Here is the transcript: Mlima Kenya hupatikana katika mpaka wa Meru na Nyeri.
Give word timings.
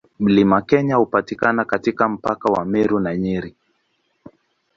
Mlima 0.19 0.61
Kenya 0.61 0.95
hupatikana 0.97 1.65
katika 1.65 2.09
mpaka 2.09 2.49
wa 2.51 2.65
Meru 2.65 2.99
na 2.99 3.17
Nyeri. 3.17 3.55